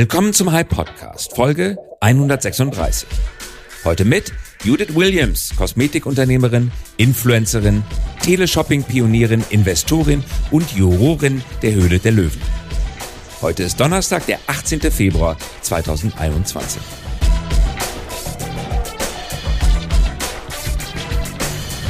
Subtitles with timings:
[0.00, 3.06] Willkommen zum Hype Podcast, Folge 136.
[3.84, 4.32] Heute mit
[4.64, 7.82] Judith Williams, Kosmetikunternehmerin, Influencerin,
[8.22, 12.40] Teleshopping-Pionierin, Investorin und Jurorin der Höhle der Löwen.
[13.42, 14.80] Heute ist Donnerstag, der 18.
[14.90, 16.80] Februar 2021.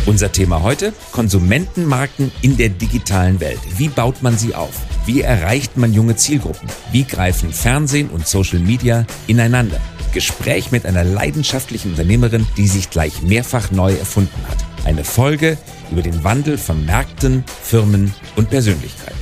[0.07, 3.61] Unser Thema heute, Konsumentenmarken in der digitalen Welt.
[3.77, 4.90] Wie baut man sie auf?
[5.13, 6.69] Wie erreicht man junge Zielgruppen?
[6.93, 9.81] Wie greifen Fernsehen und Social Media ineinander?
[10.13, 14.59] Gespräch mit einer leidenschaftlichen Unternehmerin, die sich gleich mehrfach neu erfunden hat.
[14.87, 15.59] Eine Folge
[15.91, 19.19] über den Wandel von Märkten, Firmen und Persönlichkeiten.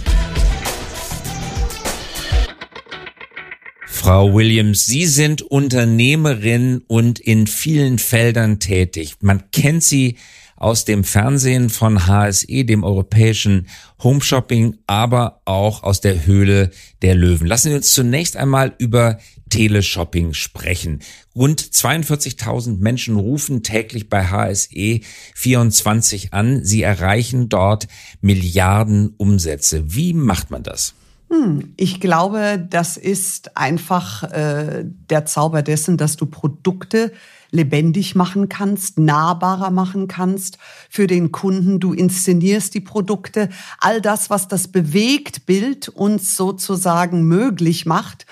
[3.87, 9.15] Frau Williams, Sie sind Unternehmerin und in vielen Feldern tätig.
[9.23, 10.19] Man kennt Sie
[10.59, 13.69] aus dem Fernsehen von HSE, dem europäischen
[14.03, 16.71] Home Shopping, aber auch aus der Höhle
[17.03, 17.47] der Löwen.
[17.47, 19.19] Lassen Sie uns zunächst einmal über
[19.51, 21.01] Teleshopping sprechen.
[21.35, 25.01] Rund 42.000 Menschen rufen täglich bei HSE
[25.35, 26.65] 24 an.
[26.65, 27.89] Sie erreichen dort
[28.21, 29.95] Milliarden Umsätze.
[29.95, 30.95] Wie macht man das?
[31.31, 37.13] Hm, ich glaube, das ist einfach äh, der Zauber dessen, dass du Produkte
[37.51, 40.59] lebendig machen kannst, nahbarer machen kannst
[40.91, 41.81] für den Kunden.
[41.81, 48.27] Du inszenierst die Produkte, all das, was das Bewegtbild uns sozusagen möglich macht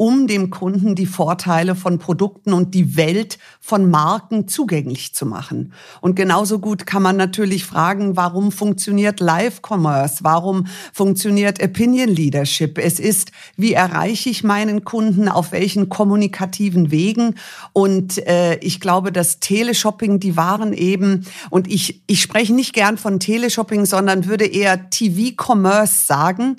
[0.00, 5.74] um dem Kunden die Vorteile von Produkten und die Welt von Marken zugänglich zu machen.
[6.00, 10.20] Und genauso gut kann man natürlich fragen, warum funktioniert Live-Commerce?
[10.22, 12.78] Warum funktioniert Opinion Leadership?
[12.78, 15.28] Es ist, wie erreiche ich meinen Kunden?
[15.28, 17.34] Auf welchen kommunikativen Wegen?
[17.74, 22.96] Und äh, ich glaube, das Teleshopping, die waren eben, und ich, ich spreche nicht gern
[22.96, 26.56] von Teleshopping, sondern würde eher TV-Commerce sagen,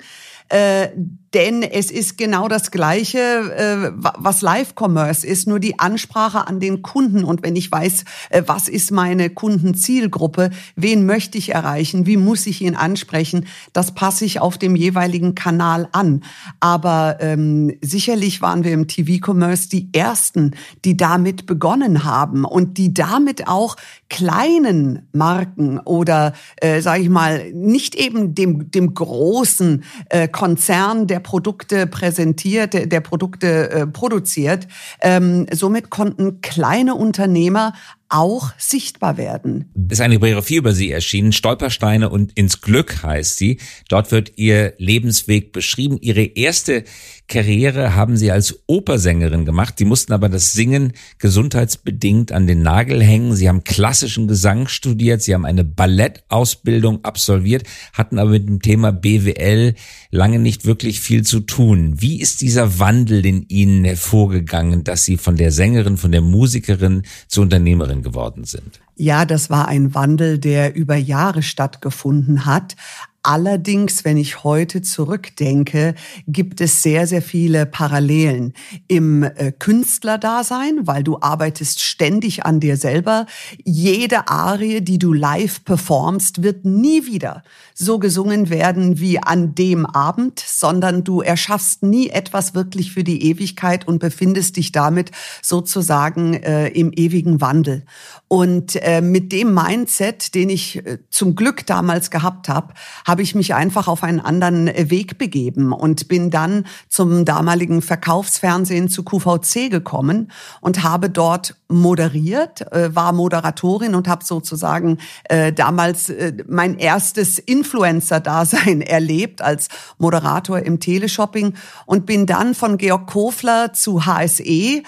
[0.48, 0.90] äh,
[1.34, 6.82] denn es ist genau das Gleiche, äh, was Live-Commerce ist, nur die Ansprache an den
[6.82, 7.24] Kunden.
[7.24, 12.46] Und wenn ich weiß, äh, was ist meine Kundenzielgruppe, wen möchte ich erreichen, wie muss
[12.46, 16.22] ich ihn ansprechen, das passe ich auf dem jeweiligen Kanal an.
[16.60, 20.54] Aber ähm, sicherlich waren wir im TV-Commerce die Ersten,
[20.84, 23.76] die damit begonnen haben und die damit auch
[24.10, 31.21] kleinen Marken oder, äh, sage ich mal, nicht eben dem, dem großen äh, Konzern, der
[31.22, 34.68] Produkte präsentiert, der, der Produkte äh, produziert.
[35.00, 37.74] Ähm, somit konnten kleine Unternehmer
[38.12, 39.72] auch sichtbar werden.
[39.88, 43.58] Es ist eine Biografie über sie erschienen, Stolpersteine und ins Glück heißt sie.
[43.88, 45.96] Dort wird ihr Lebensweg beschrieben.
[46.00, 46.84] Ihre erste
[47.32, 49.76] Karriere haben sie als Opersängerin gemacht.
[49.78, 53.34] Sie mussten aber das Singen gesundheitsbedingt an den Nagel hängen.
[53.34, 55.22] Sie haben klassischen Gesang studiert.
[55.22, 59.74] Sie haben eine Ballettausbildung absolviert, hatten aber mit dem Thema BWL
[60.10, 61.94] lange nicht wirklich viel zu tun.
[62.02, 67.02] Wie ist dieser Wandel in Ihnen hervorgegangen, dass Sie von der Sängerin, von der Musikerin
[67.28, 68.80] zur Unternehmerin geworden sind.
[68.96, 72.76] Ja, das war ein Wandel, der über Jahre stattgefunden hat.
[73.24, 75.94] Allerdings, wenn ich heute zurückdenke,
[76.26, 78.52] gibt es sehr, sehr viele Parallelen
[78.88, 83.26] im äh, Künstlerdasein, weil du arbeitest ständig an dir selber.
[83.62, 87.44] Jede Arie, die du live performst, wird nie wieder
[87.74, 93.30] so gesungen werden wie an dem Abend, sondern du erschaffst nie etwas wirklich für die
[93.30, 95.12] Ewigkeit und befindest dich damit
[95.42, 97.84] sozusagen äh, im ewigen Wandel.
[98.26, 102.74] Und äh, mit dem Mindset, den ich äh, zum Glück damals gehabt habe,
[103.12, 107.82] habe ich mich einfach auf einen anderen äh, Weg begeben und bin dann zum damaligen
[107.82, 115.52] Verkaufsfernsehen zu QVC gekommen und habe dort moderiert, äh, war Moderatorin und habe sozusagen äh,
[115.52, 116.12] damals
[116.46, 119.68] mein erstes Influencer-Dasein erlebt als
[119.98, 121.54] Moderator im Teleshopping
[121.86, 124.82] und bin dann von Georg Kofler zu HSE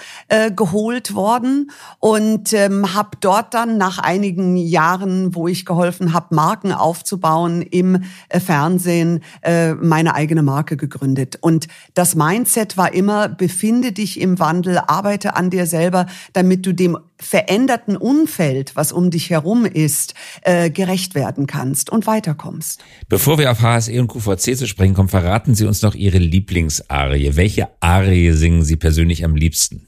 [0.55, 6.71] geholt worden und ähm, habe dort dann nach einigen Jahren, wo ich geholfen habe, Marken
[6.71, 11.37] aufzubauen im äh, Fernsehen, äh, meine eigene Marke gegründet.
[11.41, 16.73] Und das Mindset war immer, befinde dich im Wandel, arbeite an dir selber, damit du
[16.75, 22.83] dem veränderten Umfeld, was um dich herum ist, äh, gerecht werden kannst und weiterkommst.
[23.09, 27.35] Bevor wir auf HSE und QVC zu sprechen kommen, verraten Sie uns noch Ihre Lieblingsarie.
[27.35, 29.87] Welche Arie singen Sie persönlich am liebsten?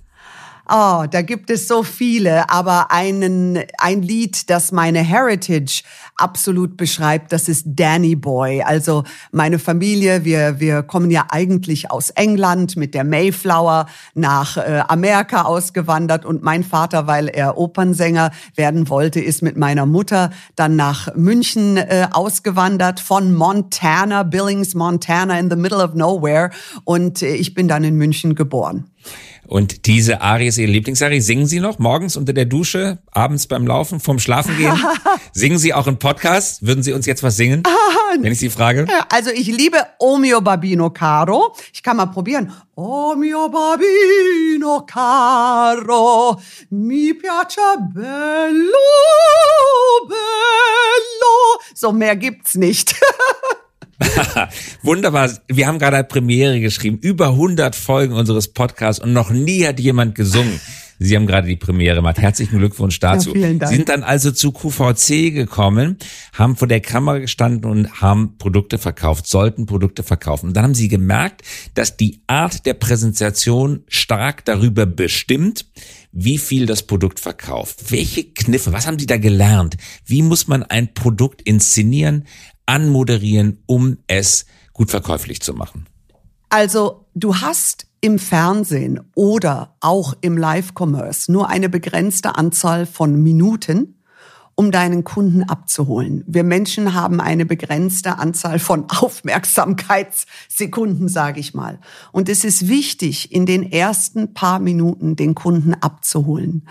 [0.70, 5.84] Oh, da gibt es so viele, aber einen, ein Lied, das meine Heritage
[6.18, 8.64] absolut beschreibt, das ist Danny Boy.
[8.64, 14.82] Also meine Familie, wir, wir kommen ja eigentlich aus England mit der Mayflower nach äh,
[14.90, 20.76] Amerika ausgewandert und mein Vater, weil er Opernsänger werden wollte, ist mit meiner Mutter dann
[20.76, 26.50] nach München äh, ausgewandert von Montana, Billings, Montana in the middle of nowhere
[26.84, 28.90] und äh, ich bin dann in München geboren.
[29.48, 31.22] Und diese Arie ist Ihre Lieblingsarie.
[31.22, 34.78] Singen Sie noch morgens unter der Dusche, abends beim Laufen, vorm Schlafengehen?
[35.32, 36.66] Singen Sie auch im Podcast?
[36.66, 37.64] Würden Sie uns jetzt was singen,
[38.20, 38.86] wenn ich Sie frage?
[39.10, 41.56] Also ich liebe O mio babino caro.
[41.74, 42.52] Ich kann mal probieren.
[42.76, 46.40] O mio babino caro,
[46.70, 48.74] mi piace bello,
[50.08, 51.62] bello.
[51.74, 52.96] So mehr gibt's nicht.
[54.84, 55.32] Wunderbar.
[55.48, 56.98] Wir haben gerade Premiere geschrieben.
[57.00, 60.60] Über 100 Folgen unseres Podcasts und noch nie hat jemand gesungen.
[61.00, 62.18] Sie haben gerade die Premiere gemacht.
[62.18, 63.30] Herzlichen Glückwunsch dazu.
[63.30, 63.70] Ja, vielen Dank.
[63.70, 65.98] Sie sind dann also zu QVC gekommen,
[66.34, 70.48] haben vor der Kamera gestanden und haben Produkte verkauft, sollten Produkte verkaufen.
[70.48, 71.44] Und dann haben Sie gemerkt,
[71.76, 75.66] dass die Art der Präsentation stark darüber bestimmt,
[76.12, 77.92] wie viel das Produkt verkauft.
[77.92, 79.78] Welche Kniffe, was haben Sie da gelernt?
[80.06, 82.26] Wie muss man ein Produkt inszenieren,
[82.68, 85.88] anmoderieren, um es gut verkäuflich zu machen?
[86.50, 93.97] Also du hast im Fernsehen oder auch im Live-Commerce nur eine begrenzte Anzahl von Minuten,
[94.60, 96.24] um deinen Kunden abzuholen.
[96.26, 101.78] Wir Menschen haben eine begrenzte Anzahl von Aufmerksamkeitssekunden, sage ich mal.
[102.12, 106.68] Und es ist wichtig, in den ersten paar Minuten den Kunden abzuholen.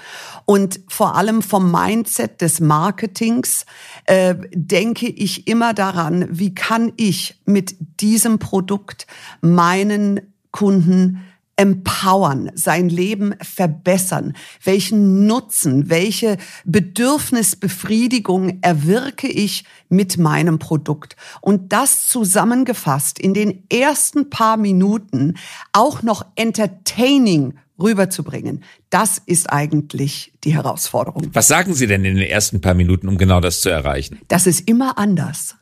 [0.47, 3.67] Und vor allem vom Mindset des Marketings
[4.07, 9.07] äh, denke ich immer daran, wie kann ich mit diesem Produkt
[9.41, 11.23] meinen Kunden
[11.57, 21.17] empowern, sein Leben verbessern, welchen Nutzen, welche Bedürfnisbefriedigung erwirke ich mit meinem Produkt.
[21.41, 25.35] Und das zusammengefasst in den ersten paar Minuten
[25.73, 28.63] auch noch entertaining rüberzubringen.
[28.91, 31.29] Das ist eigentlich die Herausforderung.
[31.33, 34.21] Was sagen Sie denn in den ersten paar Minuten, um genau das zu erreichen?
[34.29, 35.57] Das ist immer anders.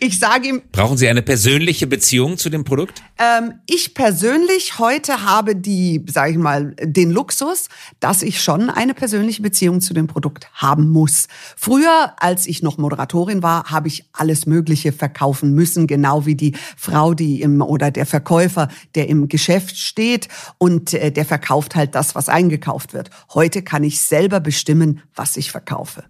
[0.00, 0.62] Ich sage ihm.
[0.72, 3.02] Brauchen Sie eine persönliche Beziehung zu dem Produkt?
[3.18, 7.68] Ähm, ich persönlich heute habe die, sage ich mal, den Luxus,
[8.00, 11.26] dass ich schon eine persönliche Beziehung zu dem Produkt haben muss.
[11.56, 16.56] Früher, als ich noch Moderatorin war, habe ich alles Mögliche verkaufen müssen, genau wie die
[16.76, 20.28] Frau, die im oder der Verkäufer, der im Geschäft steht
[20.58, 23.10] und äh, der verkauft halt das, was eingekauft wird.
[23.34, 26.04] Heute kann ich selber bestimmen, was ich verkaufe.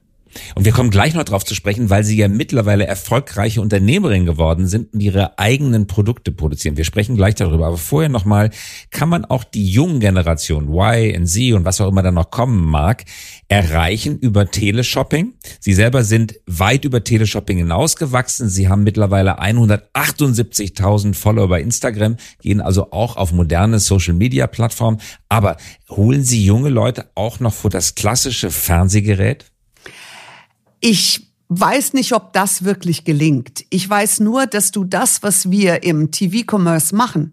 [0.54, 4.66] Und wir kommen gleich noch drauf zu sprechen, weil Sie ja mittlerweile erfolgreiche Unternehmerin geworden
[4.66, 6.76] sind und Ihre eigenen Produkte produzieren.
[6.76, 7.66] Wir sprechen gleich darüber.
[7.66, 8.50] Aber vorher nochmal,
[8.90, 12.30] kann man auch die jungen Generation, Y und Z und was auch immer da noch
[12.30, 13.04] kommen mag,
[13.48, 15.34] erreichen über Teleshopping?
[15.60, 18.48] Sie selber sind weit über Teleshopping hinausgewachsen.
[18.48, 25.00] Sie haben mittlerweile 178.000 Follower bei Instagram, gehen also auch auf moderne Social-Media-Plattformen.
[25.28, 25.56] Aber
[25.90, 29.46] holen Sie junge Leute auch noch vor das klassische Fernsehgerät?
[30.80, 33.64] Ich weiß nicht, ob das wirklich gelingt.
[33.70, 37.32] Ich weiß nur, dass du das, was wir im TV-Commerce machen,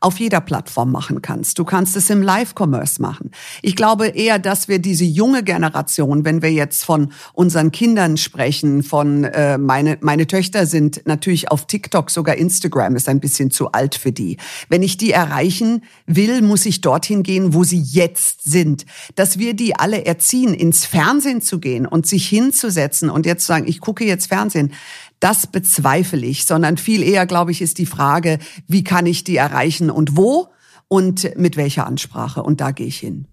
[0.00, 1.58] auf jeder Plattform machen kannst.
[1.58, 3.30] Du kannst es im Live-Commerce machen.
[3.62, 8.82] Ich glaube eher, dass wir diese junge Generation, wenn wir jetzt von unseren Kindern sprechen,
[8.82, 13.72] von äh, meine meine Töchter sind natürlich auf TikTok, sogar Instagram ist ein bisschen zu
[13.72, 14.36] alt für die.
[14.68, 18.86] Wenn ich die erreichen will, muss ich dorthin gehen, wo sie jetzt sind.
[19.14, 23.48] Dass wir die alle erziehen, ins Fernsehen zu gehen und sich hinzusetzen und jetzt zu
[23.48, 24.72] sagen, ich gucke jetzt Fernsehen
[25.20, 29.36] das bezweifle ich, sondern viel eher, glaube ich, ist die Frage, wie kann ich die
[29.36, 30.48] erreichen und wo
[30.88, 32.42] und mit welcher Ansprache.
[32.42, 33.26] Und da gehe ich hin.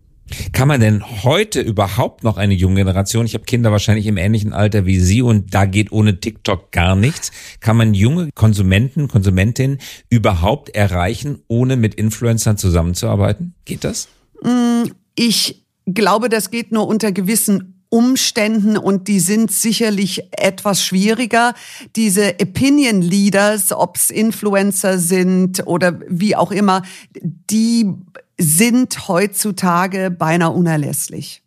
[0.54, 4.54] Kann man denn heute überhaupt noch eine junge Generation, ich habe Kinder wahrscheinlich im ähnlichen
[4.54, 9.80] Alter wie Sie und da geht ohne TikTok gar nichts, kann man junge Konsumenten, Konsumentinnen
[10.10, 13.54] überhaupt erreichen, ohne mit Influencern zusammenzuarbeiten?
[13.66, 14.08] Geht das?
[14.42, 21.54] Mm, ich glaube, das geht nur unter gewissen Umständen und die sind sicherlich etwas schwieriger.
[21.96, 26.82] Diese Opinion Leaders, ob's Influencer sind oder wie auch immer,
[27.22, 27.94] die
[28.40, 31.44] sind heutzutage beinahe unerlässlich.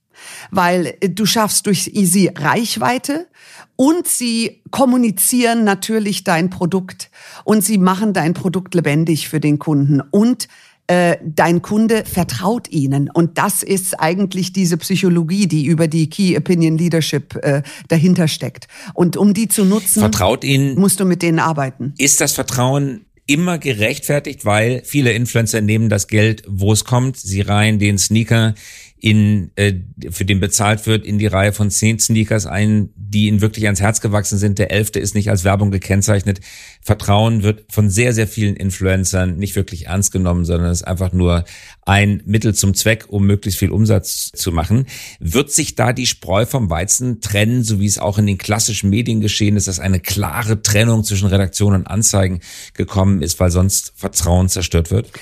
[0.53, 3.27] Weil du schaffst durch sie Reichweite
[3.75, 7.11] und sie kommunizieren natürlich dein Produkt
[7.43, 10.47] und sie machen dein Produkt lebendig für den Kunden und
[10.87, 13.11] äh, dein Kunde vertraut ihnen.
[13.13, 18.69] Und das ist eigentlich diese Psychologie, die über die Key Opinion Leadership äh, dahinter steckt.
[18.95, 21.95] Und um die zu nutzen, vertraut ihnen, musst du mit denen arbeiten.
[21.99, 27.17] Ist das Vertrauen immer gerechtfertigt, weil viele Influencer nehmen das Geld, wo es kommt.
[27.17, 28.55] Sie reihen den Sneaker
[28.99, 29.75] in, äh,
[30.11, 33.81] für den bezahlt wird, in die Reihe von zehn Sneakers ein, die ihnen wirklich ans
[33.81, 34.59] Herz gewachsen sind.
[34.59, 36.41] Der elfte ist nicht als Werbung gekennzeichnet.
[36.81, 41.45] Vertrauen wird von sehr, sehr vielen Influencern nicht wirklich ernst genommen, sondern ist einfach nur
[41.85, 44.87] ein Mittel zum Zweck, um möglichst viel Umsatz zu machen.
[45.21, 48.89] Wird sich da die Spreu vom Weizen trennen, so wie es auch in den klassischen
[48.89, 52.41] Medien geschehen ist, dass eine klare Trennung zwischen Redaktion und Anzeigen
[52.73, 55.13] gekommen ist, weil sonst Vertrauen zerstört wird?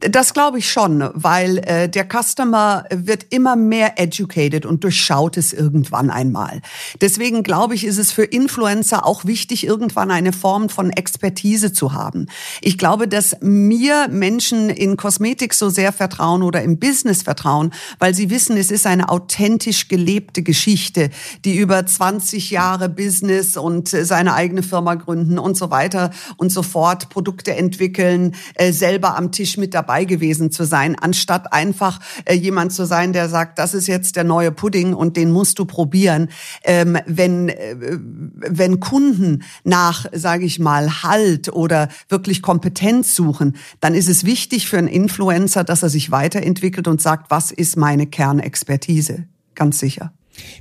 [0.00, 5.52] Das glaube ich schon, weil äh, der Customer wird immer mehr educated und durchschaut es
[5.52, 6.60] irgendwann einmal.
[7.00, 11.92] Deswegen glaube ich, ist es für Influencer auch wichtig, irgendwann eine Form von Expertise zu
[11.92, 12.26] haben.
[12.60, 18.14] Ich glaube, dass mir Menschen in Kosmetik so sehr vertrauen oder im Business vertrauen, weil
[18.14, 21.10] sie wissen, es ist eine authentisch gelebte Geschichte,
[21.44, 26.50] die über 20 Jahre Business und äh, seine eigene Firma gründen und so weiter und
[26.50, 31.52] so fort, Produkte entwickeln, äh, selber am Tisch mit mit dabei gewesen zu sein, anstatt
[31.52, 35.30] einfach äh, jemand zu sein, der sagt, das ist jetzt der neue Pudding und den
[35.30, 36.28] musst du probieren.
[36.64, 43.94] Ähm, wenn, äh, wenn Kunden nach, sage ich mal, Halt oder wirklich Kompetenz suchen, dann
[43.94, 48.06] ist es wichtig für einen Influencer, dass er sich weiterentwickelt und sagt, was ist meine
[48.06, 49.24] Kernexpertise?
[49.54, 50.12] Ganz sicher.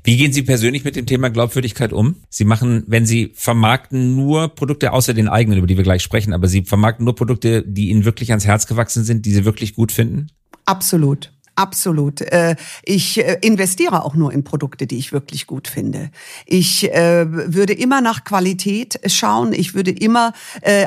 [0.04, 2.18] Wie gehen Sie persönlich mit dem Thema Glaubwürdigkeit um?
[2.30, 6.34] Sie machen, wenn Sie vermarkten nur Produkte außer den eigenen, über die wir gleich sprechen,
[6.34, 9.76] aber Sie vermarkten nur Produkte, die Ihnen wirklich ans Herz gewachsen sind, die Sie wirklich
[9.76, 10.28] gut finden?
[10.66, 11.32] Absolut.
[11.58, 12.22] Absolut.
[12.22, 16.12] Äh, ich äh, investiere auch nur in Produkte, die ich wirklich gut finde.
[16.46, 19.54] Ich äh, würde immer nach Qualität schauen.
[19.54, 20.34] Ich würde immer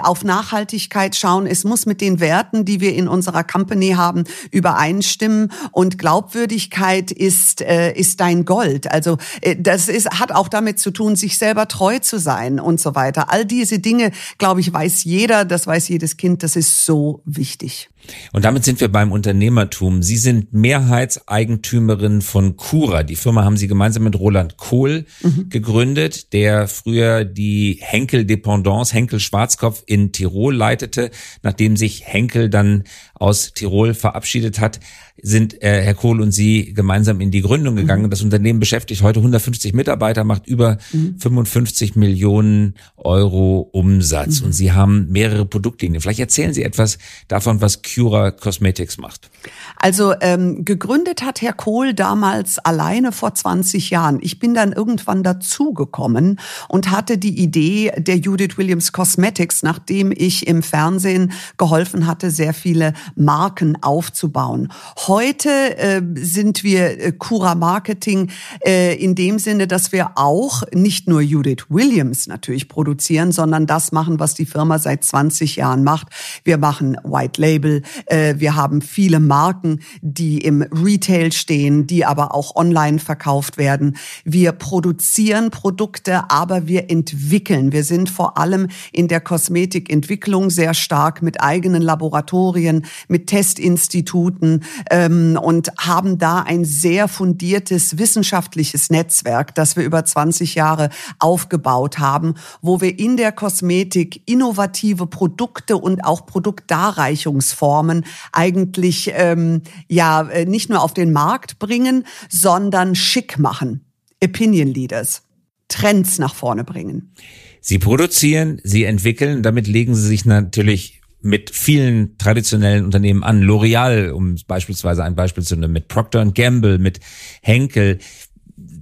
[0.03, 1.47] auf Nachhaltigkeit schauen.
[1.47, 5.51] Es muss mit den Werten, die wir in unserer Company haben, übereinstimmen.
[5.73, 8.91] Und Glaubwürdigkeit ist, ist dein Gold.
[8.91, 9.19] Also
[9.59, 13.33] das ist, hat auch damit zu tun, sich selber treu zu sein und so weiter.
[13.33, 16.43] All diese Dinge, glaube ich, weiß jeder, das weiß jedes Kind.
[16.43, 17.91] Das ist so wichtig.
[18.33, 20.03] Und damit sind wir beim Unternehmertum.
[20.03, 23.03] Sie sind Mehrheitseigentümerin von Cura.
[23.03, 25.49] Die Firma haben Sie gemeinsam mit Roland Kohl mhm.
[25.49, 31.11] gegründet, der früher die Henkel Dependance, Henkel Schwarzkopf in Tirol leitete,
[31.43, 34.81] nachdem sich Henkel dann aus Tirol verabschiedet hat
[35.23, 38.05] sind äh, Herr Kohl und Sie gemeinsam in die Gründung gegangen.
[38.05, 38.11] Mhm.
[38.11, 41.17] Das Unternehmen beschäftigt heute 150 Mitarbeiter, macht über mhm.
[41.19, 44.47] 55 Millionen Euro Umsatz mhm.
[44.47, 46.01] und Sie haben mehrere Produktlinien.
[46.01, 46.99] Vielleicht erzählen Sie etwas
[47.29, 49.31] davon, was Cura Cosmetics macht.
[49.77, 54.19] Also ähm, gegründet hat Herr Kohl damals alleine vor 20 Jahren.
[54.21, 60.47] Ich bin dann irgendwann dazugekommen und hatte die Idee der Judith Williams Cosmetics, nachdem ich
[60.47, 64.73] im Fernsehen geholfen hatte, sehr viele Marken aufzubauen.
[65.11, 68.31] Heute äh, sind wir äh, Cura Marketing
[68.65, 73.91] äh, in dem Sinne, dass wir auch nicht nur Judith Williams natürlich produzieren, sondern das
[73.91, 76.07] machen, was die Firma seit 20 Jahren macht.
[76.45, 82.33] Wir machen White Label, äh, wir haben viele Marken, die im Retail stehen, die aber
[82.33, 83.97] auch online verkauft werden.
[84.23, 87.73] Wir produzieren Produkte, aber wir entwickeln.
[87.73, 94.63] Wir sind vor allem in der Kosmetikentwicklung sehr stark mit eigenen Laboratorien, mit Testinstituten.
[94.85, 100.91] Äh, ähm, und haben da ein sehr fundiertes wissenschaftliches Netzwerk, das wir über 20 Jahre
[101.19, 110.23] aufgebaut haben, wo wir in der Kosmetik innovative Produkte und auch Produktdarreichungsformen eigentlich ähm, ja
[110.23, 113.85] äh, nicht nur auf den Markt bringen, sondern schick machen.
[114.23, 115.23] Opinion Leaders.
[115.69, 117.15] Trends nach vorne bringen.
[117.61, 123.43] Sie produzieren, Sie entwickeln, damit legen Sie sich natürlich mit vielen traditionellen Unternehmen an.
[123.43, 127.01] L'Oreal, um beispielsweise ein Beispiel zu nennen, mit Procter Gamble, mit
[127.43, 127.99] Henkel.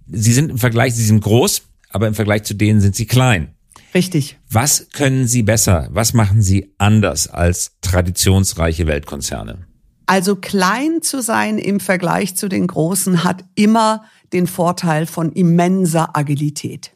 [0.07, 3.55] Sie sind im Vergleich, sie sind groß, aber im Vergleich zu denen sind sie klein.
[3.95, 4.39] Richtig.
[4.51, 5.89] Was können Sie besser?
[5.91, 9.67] Was machen Sie anders als traditionsreiche Weltkonzerne?
[10.07, 16.17] Also klein zu sein im Vergleich zu den Großen hat immer den Vorteil von immenser
[16.17, 16.93] Agilität.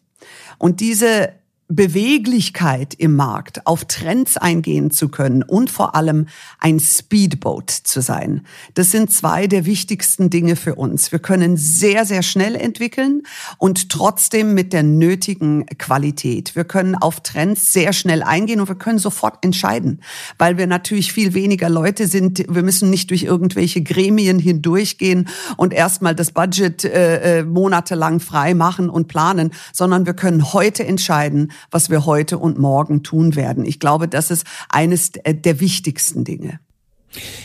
[0.58, 1.30] Und diese
[1.74, 6.26] Beweglichkeit im Markt, auf Trends eingehen zu können und vor allem
[6.58, 8.46] ein Speedboat zu sein.
[8.74, 11.12] Das sind zwei der wichtigsten Dinge für uns.
[11.12, 13.22] Wir können sehr, sehr schnell entwickeln
[13.58, 16.54] und trotzdem mit der nötigen Qualität.
[16.56, 20.02] Wir können auf Trends sehr schnell eingehen und wir können sofort entscheiden,
[20.38, 22.44] weil wir natürlich viel weniger Leute sind.
[22.48, 28.54] Wir müssen nicht durch irgendwelche Gremien hindurchgehen und erstmal das Budget äh, äh monatelang frei
[28.54, 33.64] machen und planen, sondern wir können heute entscheiden, was wir heute und morgen tun werden.
[33.64, 36.61] Ich glaube, das ist eines der wichtigsten Dinge.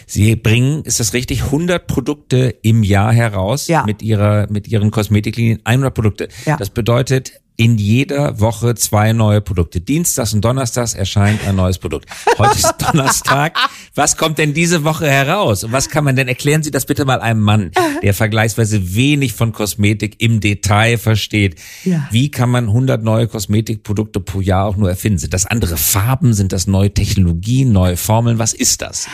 [0.05, 3.83] Sie bringen, ist das richtig, 100 Produkte im Jahr heraus ja.
[3.85, 6.29] mit ihrer mit ihren Kosmetiklinien, 100 Produkte.
[6.45, 6.57] Ja.
[6.57, 9.81] Das bedeutet in jeder Woche zwei neue Produkte.
[9.81, 12.07] Dienstags und Donnerstags erscheint ein neues Produkt.
[12.37, 13.57] Heute ist Donnerstag.
[13.95, 15.63] Was kommt denn diese Woche heraus?
[15.63, 17.71] Und was kann man denn, erklären Sie das bitte mal einem Mann,
[18.03, 21.59] der vergleichsweise wenig von Kosmetik im Detail versteht.
[21.83, 22.07] Ja.
[22.11, 25.17] Wie kann man 100 neue Kosmetikprodukte pro Jahr auch nur erfinden?
[25.17, 26.33] Sind das andere Farben?
[26.33, 28.37] Sind das neue Technologien, neue Formeln?
[28.37, 29.07] Was ist das?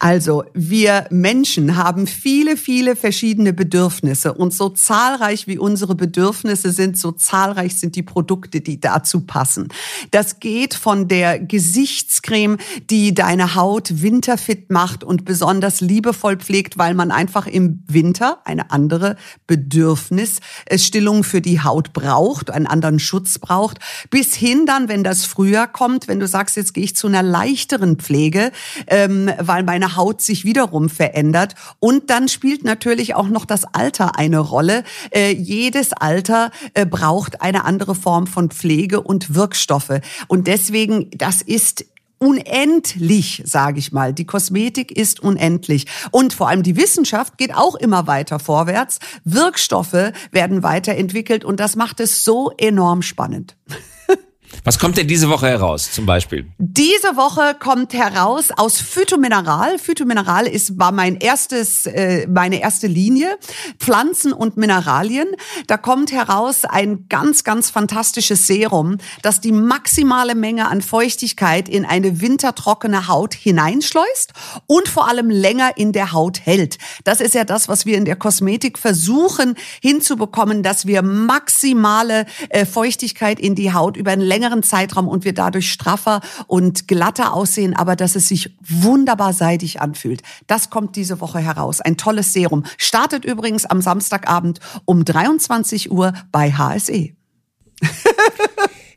[0.00, 6.96] Also, wir Menschen haben viele, viele verschiedene Bedürfnisse und so zahlreich wie unsere Bedürfnisse sind,
[6.96, 9.68] so zahlreich sind die Produkte, die dazu passen.
[10.12, 12.58] Das geht von der Gesichtscreme,
[12.90, 18.70] die deine Haut winterfit macht und besonders liebevoll pflegt, weil man einfach im Winter eine
[18.70, 19.16] andere
[19.48, 23.78] Bedürfnisstillung für die Haut braucht, einen anderen Schutz braucht,
[24.10, 27.24] bis hin dann, wenn das früher kommt, wenn du sagst, jetzt gehe ich zu einer
[27.24, 28.52] leichteren Pflege,
[28.86, 31.54] ähm, weil meine Haut sich wiederum verändert.
[31.80, 34.84] Und dann spielt natürlich auch noch das Alter eine Rolle.
[35.10, 40.00] Äh, jedes Alter äh, braucht eine andere Form von Pflege und Wirkstoffe.
[40.26, 41.84] Und deswegen, das ist
[42.18, 44.12] unendlich, sage ich mal.
[44.12, 45.86] Die Kosmetik ist unendlich.
[46.10, 48.98] Und vor allem die Wissenschaft geht auch immer weiter vorwärts.
[49.24, 53.56] Wirkstoffe werden weiterentwickelt und das macht es so enorm spannend.
[54.64, 56.46] Was kommt denn diese Woche heraus, zum Beispiel?
[56.58, 59.78] Diese Woche kommt heraus aus Phytomineral.
[59.78, 63.38] Phytomineral ist, war mein erstes, äh, meine erste Linie.
[63.78, 65.28] Pflanzen und Mineralien.
[65.66, 71.84] Da kommt heraus ein ganz, ganz fantastisches Serum, das die maximale Menge an Feuchtigkeit in
[71.84, 74.32] eine wintertrockene Haut hineinschleust
[74.66, 76.78] und vor allem länger in der Haut hält.
[77.04, 82.66] Das ist ja das, was wir in der Kosmetik versuchen hinzubekommen, dass wir maximale äh,
[82.66, 87.74] Feuchtigkeit in die Haut über einen längeren Zeitraum und wir dadurch straffer und glatter aussehen,
[87.74, 90.22] aber dass es sich wunderbar seidig anfühlt.
[90.46, 91.80] Das kommt diese Woche heraus.
[91.80, 92.64] Ein tolles Serum.
[92.76, 97.10] Startet übrigens am Samstagabend um 23 Uhr bei HSE.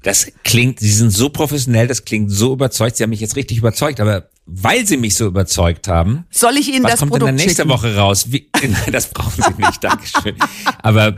[0.03, 2.97] Das klingt, Sie sind so professionell, das klingt so überzeugt.
[2.97, 6.25] Sie haben mich jetzt richtig überzeugt, aber weil Sie mich so überzeugt haben.
[6.31, 7.69] Soll ich Ihnen was das kommt Produkt denn nächste schicken?
[7.69, 8.31] Woche raus?
[8.31, 8.49] Wie,
[8.91, 10.35] das brauchen Sie nicht, Dankeschön.
[10.81, 11.17] Aber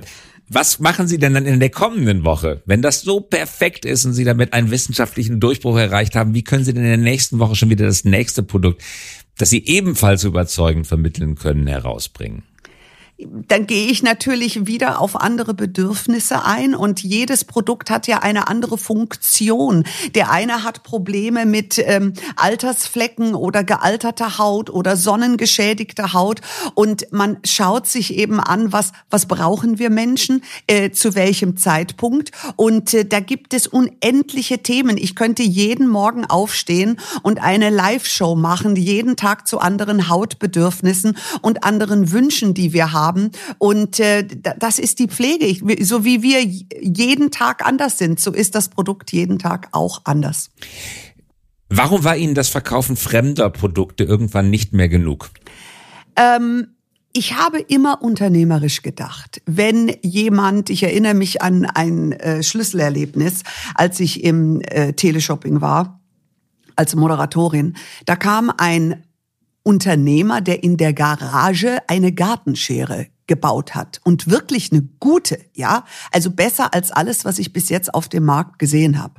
[0.54, 2.62] was machen Sie denn dann in der kommenden Woche?
[2.66, 6.64] Wenn das so perfekt ist und Sie damit einen wissenschaftlichen Durchbruch erreicht haben, wie können
[6.64, 8.82] Sie denn in der nächsten Woche schon wieder das nächste Produkt,
[9.38, 12.44] das Sie ebenfalls überzeugend vermitteln können, herausbringen?
[13.20, 18.48] Dann gehe ich natürlich wieder auf andere Bedürfnisse ein und jedes Produkt hat ja eine
[18.48, 19.86] andere Funktion.
[20.16, 26.42] Der eine hat Probleme mit ähm, Altersflecken oder gealterter Haut oder sonnengeschädigter Haut
[26.74, 32.32] und man schaut sich eben an, was was brauchen wir Menschen äh, zu welchem Zeitpunkt
[32.56, 34.98] und äh, da gibt es unendliche Themen.
[34.98, 41.64] Ich könnte jeden Morgen aufstehen und eine Live-Show machen, jeden Tag zu anderen Hautbedürfnissen und
[41.64, 43.32] anderen Wünschen, die wir haben haben.
[43.58, 44.26] Und äh,
[44.60, 45.46] das ist die Pflege.
[45.46, 50.02] Ich, so wie wir jeden Tag anders sind, so ist das Produkt jeden Tag auch
[50.06, 50.50] anders.
[51.70, 55.32] Warum war Ihnen das Verkaufen fremder Produkte irgendwann nicht mehr genug?
[56.16, 56.68] Ähm,
[57.14, 59.42] ich habe immer unternehmerisch gedacht.
[59.46, 63.44] Wenn jemand, ich erinnere mich an ein äh, Schlüsselerlebnis,
[63.76, 66.00] als ich im äh, Teleshopping war,
[66.76, 69.04] als Moderatorin, da kam ein
[69.64, 76.32] Unternehmer, der in der Garage eine Gartenschere gebaut hat und wirklich eine gute, ja, also
[76.32, 79.16] besser als alles, was ich bis jetzt auf dem Markt gesehen habe.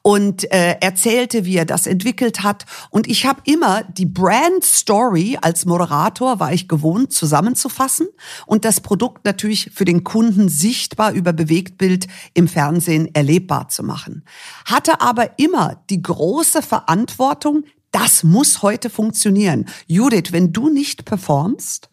[0.00, 2.64] Und äh, erzählte, wie er das entwickelt hat.
[2.90, 8.08] Und ich habe immer die Brand Story als Moderator war ich gewohnt zusammenzufassen
[8.46, 14.24] und das Produkt natürlich für den Kunden sichtbar über Bewegtbild im Fernsehen erlebbar zu machen.
[14.64, 19.66] Hatte aber immer die große Verantwortung, das muss heute funktionieren.
[19.86, 21.88] Judith, wenn du nicht performst,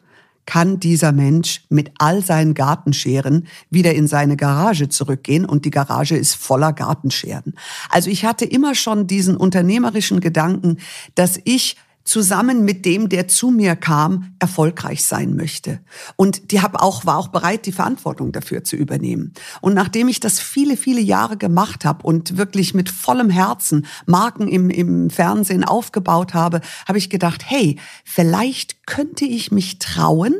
[0.46, 6.18] kann dieser Mensch mit all seinen Gartenscheren wieder in seine Garage zurückgehen und die Garage
[6.18, 7.54] ist voller Gartenscheren.
[7.92, 10.78] Also ich hatte immer schon diesen unternehmerischen Gedanken,
[11.14, 15.80] dass ich zusammen mit dem, der zu mir kam, erfolgreich sein möchte.
[16.16, 19.34] Und die hab auch, war auch bereit, die Verantwortung dafür zu übernehmen.
[19.62, 24.48] Und nachdem ich das viele, viele Jahre gemacht habe und wirklich mit vollem Herzen Marken
[24.48, 30.36] im, im Fernsehen aufgebaut habe, habe ich gedacht, hey, vielleicht könnte ich mich trauen,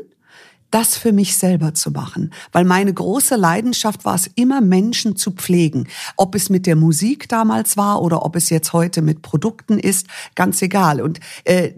[0.70, 2.32] das für mich selber zu machen.
[2.52, 5.88] Weil meine große Leidenschaft war es immer, Menschen zu pflegen.
[6.16, 10.06] Ob es mit der Musik damals war oder ob es jetzt heute mit Produkten ist,
[10.34, 11.00] ganz egal.
[11.00, 11.72] Und äh,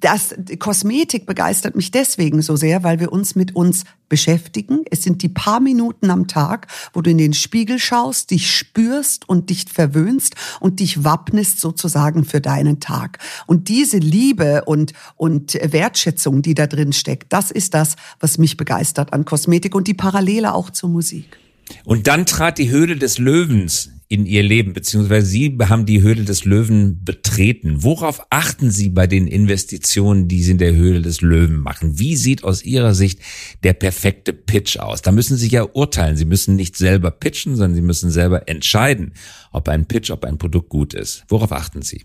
[0.00, 4.84] das Kosmetik begeistert mich deswegen so sehr, weil wir uns mit uns beschäftigen.
[4.90, 9.28] Es sind die paar Minuten am Tag, wo du in den Spiegel schaust, dich spürst
[9.28, 13.18] und dich verwöhnst und dich wappnest sozusagen für deinen Tag.
[13.46, 18.56] Und diese Liebe und, und Wertschätzung, die da drin steckt, das ist das, was mich
[18.56, 21.38] begeistert an Kosmetik und die Parallele auch zur Musik.
[21.84, 26.24] Und dann trat die Höhle des Löwens in ihr Leben, beziehungsweise Sie haben die Höhle
[26.24, 27.82] des Löwen betreten.
[27.82, 31.98] Worauf achten Sie bei den Investitionen, die Sie in der Höhle des Löwen machen?
[31.98, 33.20] Wie sieht aus Ihrer Sicht
[33.62, 35.00] der perfekte Pitch aus?
[35.00, 36.18] Da müssen Sie ja urteilen.
[36.18, 39.14] Sie müssen nicht selber pitchen, sondern Sie müssen selber entscheiden,
[39.50, 41.24] ob ein Pitch, ob ein Produkt gut ist.
[41.28, 42.04] Worauf achten Sie?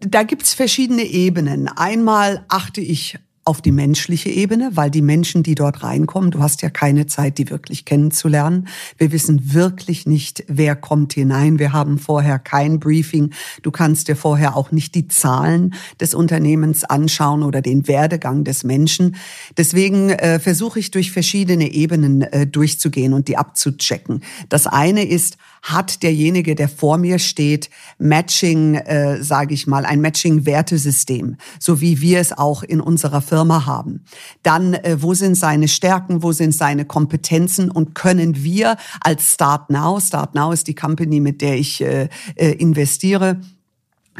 [0.00, 1.68] Da gibt's verschiedene Ebenen.
[1.68, 6.62] Einmal achte ich auf die menschliche Ebene, weil die Menschen, die dort reinkommen, du hast
[6.62, 8.68] ja keine Zeit, die wirklich kennenzulernen.
[8.96, 11.58] Wir wissen wirklich nicht, wer kommt hinein.
[11.58, 13.32] Wir haben vorher kein Briefing.
[13.62, 18.64] Du kannst dir vorher auch nicht die Zahlen des Unternehmens anschauen oder den Werdegang des
[18.64, 19.16] Menschen.
[19.58, 24.22] Deswegen äh, versuche ich durch verschiedene Ebenen äh, durchzugehen und die abzuchecken.
[24.48, 30.02] Das eine ist, hat derjenige, der vor mir steht, Matching, äh, sage ich mal, ein
[30.02, 34.04] Matching-Wertesystem, so wie wir es auch in unserer Firma haben.
[34.42, 39.70] Dann, äh, wo sind seine Stärken, wo sind seine Kompetenzen und können wir als Start
[39.70, 43.40] Now, Start Now ist die Company, mit der ich äh, äh investiere,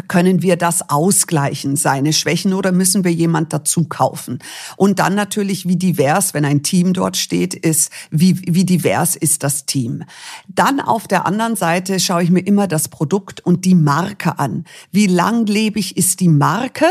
[0.09, 4.39] können wir das ausgleichen, seine Schwächen, oder müssen wir jemand dazu kaufen?
[4.77, 9.43] Und dann natürlich, wie divers, wenn ein Team dort steht, ist, wie, wie divers ist
[9.43, 10.05] das Team?
[10.49, 14.65] Dann auf der anderen Seite schaue ich mir immer das Produkt und die Marke an.
[14.91, 16.87] Wie langlebig ist die Marke?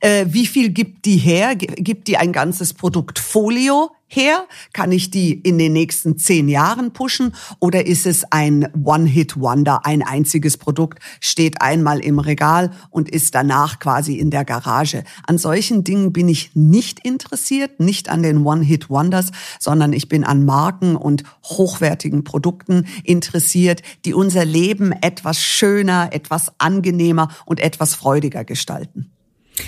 [0.00, 1.56] Äh, wie viel gibt die her?
[1.56, 4.46] Gibt die ein ganzes Produktfolio her?
[4.72, 7.34] Kann ich die in den nächsten zehn Jahren pushen?
[7.60, 13.78] Oder ist es ein One-Hit-Wonder, ein einziges Produkt, steht einmal im Regal und ist danach
[13.78, 15.04] quasi in der Garage?
[15.26, 20.44] An solchen Dingen bin ich nicht interessiert, nicht an den One-Hit-Wonders, sondern ich bin an
[20.44, 28.44] Marken und hochwertigen Produkten interessiert, die unser Leben etwas schöner, etwas angenehmer und etwas freudiger
[28.44, 29.15] gestalten.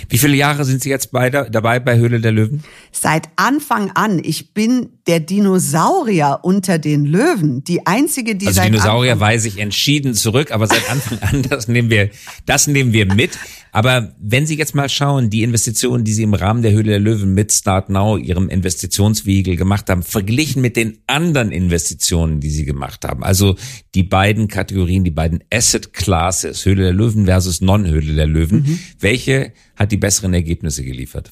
[0.07, 2.63] Wie viele Jahre sind Sie jetzt beide dabei bei Höhle der Löwen?
[2.91, 4.21] Seit Anfang an.
[4.23, 7.63] Ich bin der Dinosaurier unter den Löwen.
[7.63, 11.43] Die einzige, die also seit Dinosaurier Anfang weise ich entschieden zurück, aber seit Anfang an,
[11.43, 12.09] das nehmen wir,
[12.45, 13.31] das nehmen wir mit.
[13.71, 16.99] Aber wenn Sie jetzt mal schauen, die Investitionen, die Sie im Rahmen der Höhle der
[16.99, 22.65] Löwen mit Start Now, Ihrem Investitionsvehikel gemacht haben, verglichen mit den anderen Investitionen, die Sie
[22.65, 23.55] gemacht haben, also
[23.95, 28.79] die beiden Kategorien, die beiden Asset Classes, Höhle der Löwen versus Non-Höhle der Löwen, mhm.
[28.99, 31.31] welche hat die besseren Ergebnisse geliefert?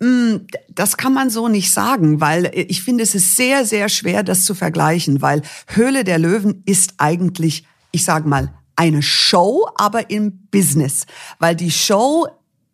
[0.00, 0.36] Mm,
[0.68, 4.44] das kann man so nicht sagen, weil ich finde, es ist sehr, sehr schwer, das
[4.44, 10.46] zu vergleichen, weil Höhle der Löwen ist eigentlich, ich sage mal, eine Show, aber im
[10.52, 11.06] Business,
[11.40, 12.28] weil die Show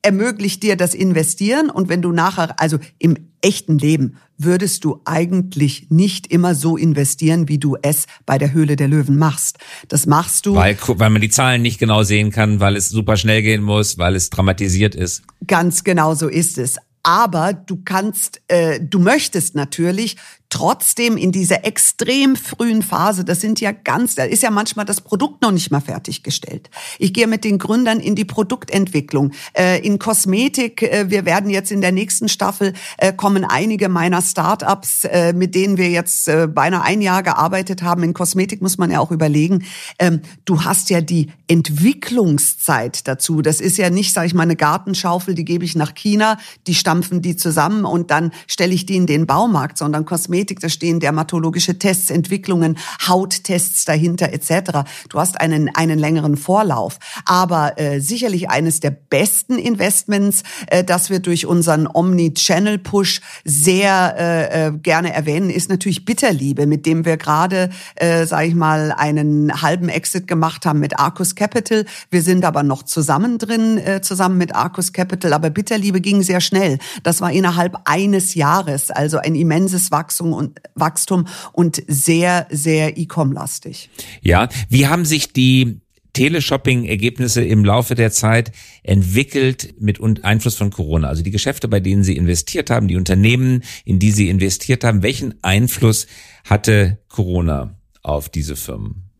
[0.04, 5.86] ermöglicht dir das Investieren und wenn du nachher, also im echten Leben, würdest du eigentlich
[5.90, 9.58] nicht immer so investieren, wie du es bei der Höhle der Löwen machst.
[9.88, 10.56] Das machst du.
[10.56, 13.96] Weil, weil man die Zahlen nicht genau sehen kann, weil es super schnell gehen muss,
[13.96, 15.22] weil es dramatisiert ist.
[15.46, 16.76] Ganz genau so ist es.
[17.02, 20.16] Aber du kannst, äh, du möchtest natürlich
[20.54, 25.00] trotzdem in dieser extrem frühen Phase, das sind ja ganz, da ist ja manchmal das
[25.00, 26.70] Produkt noch nicht mal fertiggestellt.
[27.00, 30.82] Ich gehe mit den Gründern in die Produktentwicklung, äh, in Kosmetik.
[30.82, 35.76] Äh, wir werden jetzt in der nächsten Staffel äh, kommen einige meiner Startups, mit denen
[35.76, 38.02] wir jetzt beinahe ein Jahr gearbeitet haben.
[38.02, 39.64] In Kosmetik muss man ja auch überlegen.
[39.98, 43.42] Ähm, du hast ja die Entwicklungszeit dazu.
[43.42, 46.74] Das ist ja nicht, sage ich mal, eine Gartenschaufel, die gebe ich nach China, die
[46.74, 50.68] stampfen die zusammen und dann stelle ich die in den Baumarkt, sondern Kosmetik Kosmetik, da
[50.68, 52.76] stehen dermatologische Tests, Entwicklungen,
[53.08, 54.84] Hauttests dahinter etc.
[55.08, 56.98] Du hast einen, einen längeren Vorlauf.
[57.24, 64.66] Aber äh, sicherlich eines der besten Investments, äh, das wir durch unseren Omni-Channel-Push sehr äh,
[64.66, 69.62] äh, gerne erwähnen, ist natürlich Bitterliebe, mit dem wir gerade, äh, sage ich mal, einen
[69.62, 71.86] halben Exit gemacht haben mit Arcus Capital.
[72.10, 75.32] Wir sind aber noch zusammen drin, äh, zusammen mit Arcus Capital.
[75.32, 76.78] Aber Bitterliebe ging sehr schnell.
[77.02, 83.90] Das war innerhalb eines Jahres, also ein immenses Wachstum und Wachstum und sehr, sehr E-Com-lastig.
[84.22, 85.80] Ja, wie haben sich die
[86.14, 91.08] Teleshopping-Ergebnisse im Laufe der Zeit entwickelt mit Einfluss von Corona?
[91.08, 95.02] Also die Geschäfte, bei denen Sie investiert haben, die Unternehmen, in die Sie investiert haben,
[95.02, 96.06] welchen Einfluss
[96.44, 99.10] hatte Corona auf diese Firmen?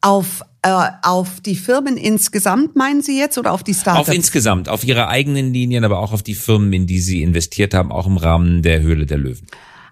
[0.00, 4.08] Auf äh, auf die Firmen insgesamt meinen Sie jetzt oder auf die Startups?
[4.08, 7.74] Auf insgesamt, auf Ihre eigenen Linien, aber auch auf die Firmen, in die Sie investiert
[7.74, 9.46] haben, auch im Rahmen der Höhle der Löwen.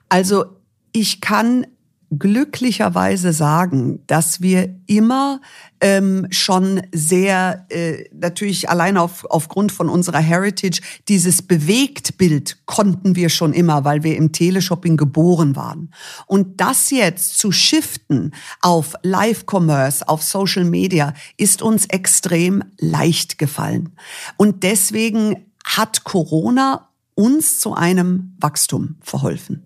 [0.09, 0.45] Also
[0.93, 1.67] ich kann
[2.11, 5.41] glücklicherweise sagen, dass wir immer
[5.81, 13.29] ähm, schon sehr, äh, natürlich allein auf, aufgrund von unserer Heritage, dieses Bewegtbild konnten wir
[13.29, 15.93] schon immer, weil wir im Teleshopping geboren waren.
[16.27, 23.97] Und das jetzt zu shiften auf Live-Commerce, auf Social Media, ist uns extrem leicht gefallen.
[24.37, 29.66] Und deswegen hat Corona uns zu einem Wachstum verholfen.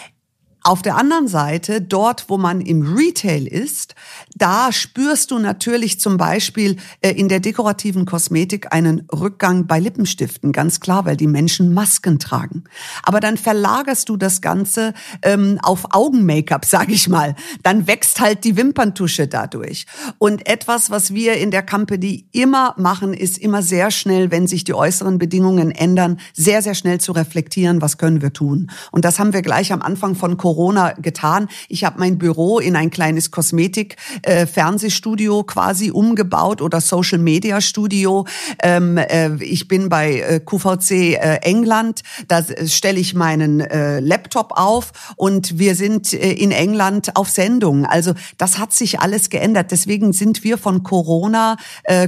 [0.63, 3.95] Auf der anderen Seite, dort, wo man im Retail ist,
[4.35, 10.51] da spürst du natürlich zum Beispiel äh, in der dekorativen Kosmetik einen Rückgang bei Lippenstiften,
[10.51, 12.65] ganz klar, weil die Menschen Masken tragen.
[13.01, 14.93] Aber dann verlagerst du das Ganze
[15.23, 17.35] ähm, auf Augen-Make-up, sag ich mal.
[17.63, 19.87] Dann wächst halt die Wimperntusche dadurch.
[20.19, 24.63] Und etwas, was wir in der Company immer machen, ist immer sehr schnell, wenn sich
[24.63, 28.69] die äußeren Bedingungen ändern, sehr, sehr schnell zu reflektieren, was können wir tun.
[28.91, 31.47] Und das haben wir gleich am Anfang von Corona Corona getan.
[31.69, 38.27] Ich habe mein Büro in ein kleines Kosmetik-Fernsehstudio äh, quasi umgebaut oder Social-Media-Studio.
[38.61, 42.01] Ähm, äh, ich bin bei äh, QVC England.
[42.27, 47.85] Da stelle ich meinen Laptop auf und wir sind in England auf Sendung.
[47.85, 49.71] Also das hat sich alles geändert.
[49.71, 51.55] Deswegen sind wir von Corona,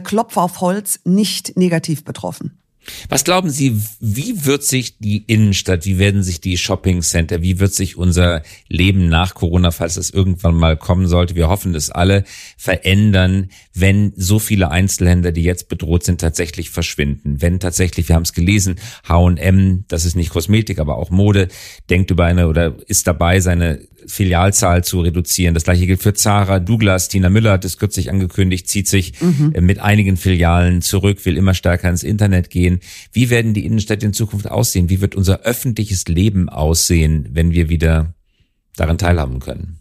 [0.03, 2.62] Klopf auf Holz, nicht negativ betroffen.
[3.10, 7.60] Was glauben Sie, wie wird sich die Innenstadt, wie werden sich die Shopping Center, wie
[7.60, 11.89] wird sich unser Leben nach Corona, falls es irgendwann mal kommen sollte, wir hoffen es
[11.89, 12.24] alle,
[12.58, 17.41] verändern, wenn so viele Einzelhändler, die jetzt bedroht sind, tatsächlich verschwinden?
[17.41, 18.76] Wenn tatsächlich, wir haben es gelesen,
[19.08, 21.48] H&M, das ist nicht Kosmetik, aber auch Mode,
[21.89, 25.54] denkt über eine oder ist dabei, seine Filialzahl zu reduzieren.
[25.54, 29.54] Das gleiche gilt für Zara, Douglas, Tina Müller hat es kürzlich angekündigt, zieht sich mhm.
[29.62, 32.80] mit einigen Filialen zurück, will immer stärker ins Internet gehen.
[33.12, 34.89] Wie werden die Innenstädte in Zukunft aussehen?
[34.89, 38.13] Wie wird unser öffentliches Leben aussehen, wenn wir wieder
[38.76, 39.80] daran teilhaben können?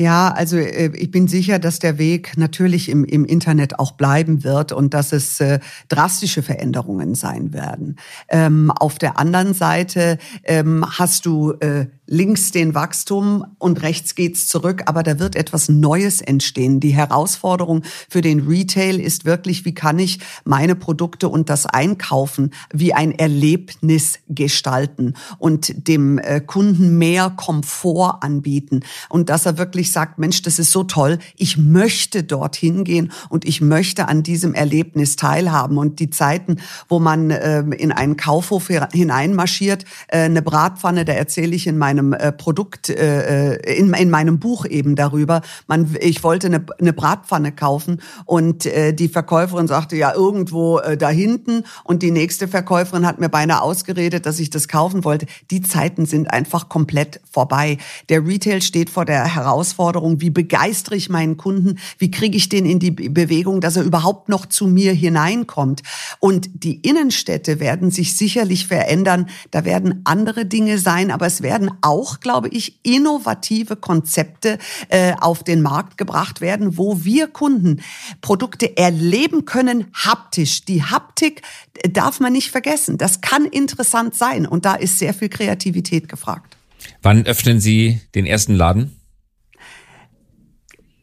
[0.00, 4.44] Ja, also äh, ich bin sicher, dass der Weg natürlich im, im Internet auch bleiben
[4.44, 7.96] wird und dass es äh, drastische Veränderungen sein werden.
[8.28, 14.48] Ähm, auf der anderen Seite ähm, hast du äh, links den Wachstum und rechts geht's
[14.48, 16.80] zurück, aber da wird etwas Neues entstehen.
[16.80, 22.50] Die Herausforderung für den Retail ist wirklich, wie kann ich meine Produkte und das Einkaufen
[22.72, 28.80] wie ein Erlebnis gestalten und dem äh, Kunden mehr Komfort anbieten.
[29.08, 33.44] Und dass er wirklich sagt, Mensch, das ist so toll, ich möchte dorthin gehen und
[33.44, 35.78] ich möchte an diesem Erlebnis teilhaben.
[35.78, 36.56] Und die Zeiten,
[36.88, 41.99] wo man äh, in einen Kaufhof hineinmarschiert, äh, eine Bratpfanne, da erzähle ich in meinem
[42.00, 45.42] meinem äh, Produkt, äh, äh, in, in meinem Buch eben darüber.
[45.66, 50.96] Man, ich wollte eine, eine Bratpfanne kaufen und äh, die Verkäuferin sagte, ja, irgendwo äh,
[50.96, 51.64] da hinten.
[51.84, 55.26] Und die nächste Verkäuferin hat mir beinahe ausgeredet, dass ich das kaufen wollte.
[55.50, 57.78] Die Zeiten sind einfach komplett vorbei.
[58.08, 62.66] Der Retail steht vor der Herausforderung, wie begeistere ich meinen Kunden, wie kriege ich den
[62.66, 65.82] in die Bewegung, dass er überhaupt noch zu mir hineinkommt.
[66.18, 69.28] Und die Innenstädte werden sich sicherlich verändern.
[69.50, 75.42] Da werden andere Dinge sein, aber es werden auch, glaube ich, innovative Konzepte äh, auf
[75.42, 77.82] den Markt gebracht werden, wo wir Kunden
[78.20, 80.64] Produkte erleben können haptisch.
[80.64, 81.42] Die Haptik
[81.82, 82.98] äh, darf man nicht vergessen.
[82.98, 86.56] Das kann interessant sein und da ist sehr viel Kreativität gefragt.
[87.02, 88.99] Wann öffnen Sie den ersten Laden?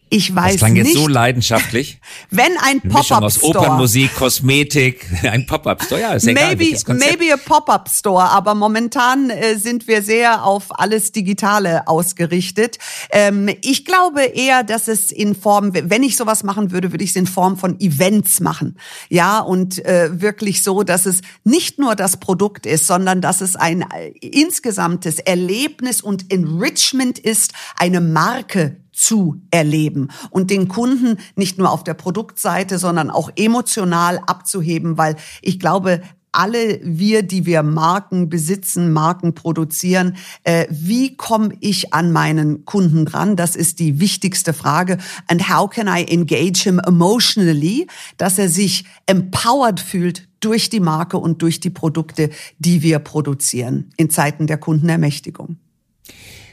[0.10, 0.86] Ich weiß das klang nicht.
[0.86, 2.00] jetzt so leidenschaftlich.
[2.32, 7.38] Wenn ein Pop-up aus Opernmusik, Kosmetik, ein Pop-up Store, ja, ist maybe, egal, maybe a
[7.38, 12.78] Pop-up Store, aber momentan äh, sind wir sehr auf alles Digitale ausgerichtet.
[13.12, 17.12] Ähm, ich glaube eher, dass es in Form, wenn ich sowas machen würde, würde ich
[17.12, 18.78] es in Form von Events machen.
[19.10, 23.56] Ja, und äh, wirklich so, dass es nicht nur das Produkt ist, sondern dass es
[23.56, 31.58] ein äh, insgesamtes Erlebnis und Enrichment ist, eine Marke zu erleben und den Kunden nicht
[31.58, 37.64] nur auf der Produktseite, sondern auch emotional abzuheben, weil ich glaube, alle wir, die wir
[37.64, 43.36] Marken besitzen, Marken produzieren, äh, wie komme ich an meinen Kunden dran?
[43.36, 44.98] Das ist die wichtigste Frage.
[45.28, 51.18] And how can I engage him emotionally, dass er sich empowered fühlt durch die Marke
[51.18, 52.30] und durch die Produkte,
[52.60, 55.58] die wir produzieren in Zeiten der Kundenermächtigung.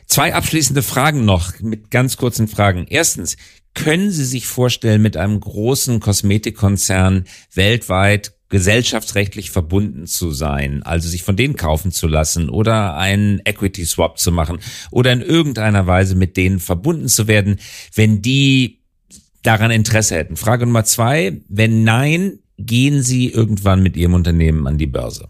[0.07, 2.87] Zwei abschließende Fragen noch mit ganz kurzen Fragen.
[2.89, 3.37] Erstens,
[3.75, 11.25] können Sie sich vorstellen, mit einem großen Kosmetikkonzern weltweit gesellschaftsrechtlich verbunden zu sein, also sich
[11.25, 14.59] von denen kaufen zu lassen oder einen Equity Swap zu machen
[14.93, 17.59] oder in irgendeiner Weise mit denen verbunden zu werden,
[17.95, 18.81] wenn die
[19.43, 20.37] daran Interesse hätten.
[20.37, 25.29] Frage Nummer zwei, wenn nein, gehen Sie irgendwann mit Ihrem Unternehmen an die Börse?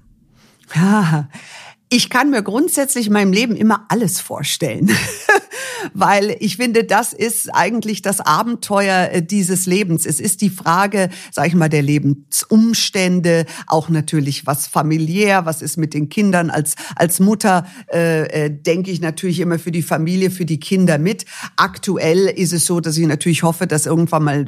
[1.90, 4.90] Ich kann mir grundsätzlich in meinem Leben immer alles vorstellen.
[5.92, 10.06] Weil ich finde, das ist eigentlich das Abenteuer äh, dieses Lebens.
[10.06, 15.76] Es ist die Frage, sag ich mal, der Lebensumstände, auch natürlich was familiär, was ist
[15.76, 16.50] mit den Kindern.
[16.50, 20.98] Als, als Mutter äh, äh, denke ich natürlich immer für die Familie, für die Kinder
[20.98, 21.26] mit.
[21.56, 24.46] Aktuell ist es so, dass ich natürlich hoffe, dass irgendwann mal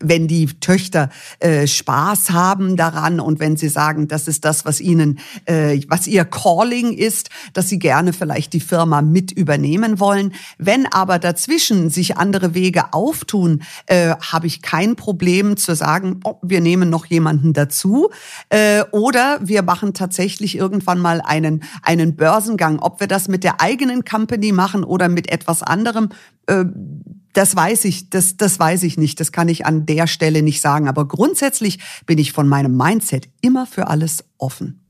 [0.00, 4.80] wenn die Töchter äh, Spaß haben daran und wenn sie sagen, das ist das, was
[4.80, 10.32] ihnen, äh, was ihr Calling ist, dass sie gerne vielleicht die Firma mit übernehmen wollen.
[10.58, 16.36] Wenn aber dazwischen sich andere Wege auftun, äh, habe ich kein Problem zu sagen, oh,
[16.42, 18.10] wir nehmen noch jemanden dazu
[18.48, 22.78] äh, oder wir machen tatsächlich irgendwann mal einen einen Börsengang.
[22.80, 26.10] Ob wir das mit der eigenen Company machen oder mit etwas anderem.
[26.46, 26.64] Äh,
[27.36, 29.20] das weiß ich, das, das weiß ich nicht.
[29.20, 30.88] Das kann ich an der Stelle nicht sagen.
[30.88, 34.80] Aber grundsätzlich bin ich von meinem Mindset immer für alles offen.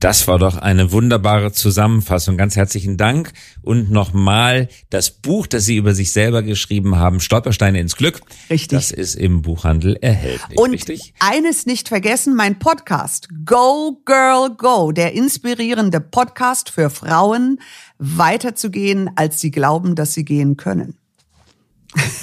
[0.00, 2.36] Das war doch eine wunderbare Zusammenfassung.
[2.36, 3.32] Ganz herzlichen Dank.
[3.60, 8.20] Und nochmal das Buch, das Sie über sich selber geschrieben haben, Stolpersteine ins Glück.
[8.50, 8.76] Richtig.
[8.76, 10.58] Das ist im Buchhandel erhältlich.
[10.58, 11.14] Und richtig?
[11.20, 17.60] eines nicht vergessen, mein Podcast Go Girl Go, der inspirierende Podcast für Frauen,
[17.98, 20.98] weiterzugehen, als sie glauben, dass sie gehen können.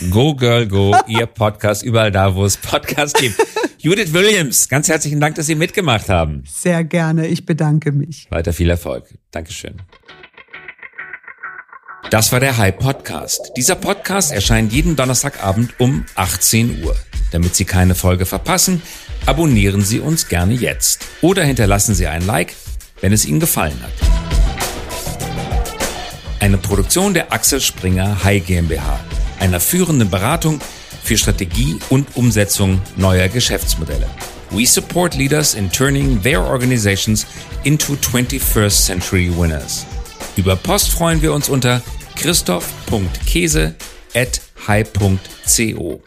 [0.10, 3.36] Go Girl Go, Ihr Podcast, überall da, wo es Podcasts gibt.
[3.78, 6.44] Judith Williams, ganz herzlichen Dank, dass Sie mitgemacht haben.
[6.46, 8.28] Sehr gerne, ich bedanke mich.
[8.30, 9.06] Weiter viel Erfolg.
[9.32, 9.82] Dankeschön.
[12.10, 13.52] Das war der Hype Podcast.
[13.56, 16.96] Dieser Podcast erscheint jeden Donnerstagabend um 18 Uhr.
[17.32, 18.82] Damit Sie keine Folge verpassen,
[19.28, 22.56] abonnieren Sie uns gerne jetzt oder hinterlassen Sie ein Like,
[23.02, 23.92] wenn es Ihnen gefallen hat.
[26.40, 29.00] Eine Produktion der Axel Springer High GmbH
[29.40, 30.60] einer führenden Beratung
[31.04, 34.08] für Strategie und Umsetzung neuer Geschäftsmodelle.
[34.52, 37.26] We support leaders in turning their organizations
[37.64, 39.86] into 21st century winners.
[40.36, 41.82] Über Post freuen wir uns unter
[42.16, 43.76] christoph.käse
[44.16, 46.02] at high.co.